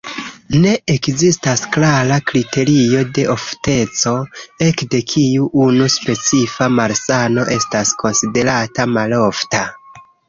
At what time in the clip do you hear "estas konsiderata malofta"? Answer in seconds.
7.59-9.63